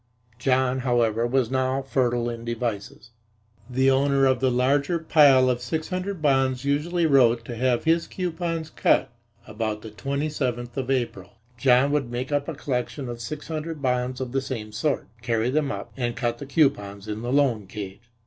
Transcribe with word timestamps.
John, 0.39 0.79
however, 0.79 1.27
was 1.27 1.51
now 1.51 1.83
fertile 1.83 2.27
in 2.27 2.43
devices. 2.43 3.11
The 3.69 3.91
owner 3.91 4.25
of 4.25 4.39
the 4.39 4.49
larger 4.49 4.97
pile 4.97 5.47
of 5.47 5.61
six 5.61 5.89
hundred 5.89 6.23
bonds 6.23 6.65
usually 6.65 7.05
wrote 7.05 7.45
to 7.45 7.55
have 7.55 7.83
his 7.83 8.07
coupons 8.07 8.71
cut 8.71 9.11
about 9.45 9.83
the 9.83 9.91
twenty 9.91 10.27
seventh 10.27 10.75
of 10.75 10.89
April. 10.89 11.33
John 11.55 11.91
would 11.91 12.09
make 12.09 12.31
up 12.31 12.47
a 12.47 12.55
collection 12.55 13.09
of 13.09 13.21
six 13.21 13.47
hundred 13.47 13.79
bonds 13.79 14.19
of 14.19 14.31
the 14.31 14.41
same 14.41 14.71
sort, 14.71 15.07
carry 15.21 15.51
them 15.51 15.71
up 15.71 15.93
and 15.95 16.15
cut 16.15 16.39
the 16.39 16.47
coupons 16.47 17.07
in 17.07 17.21
the 17.21 17.31
loan 17.31 17.67
cage. 17.67 18.01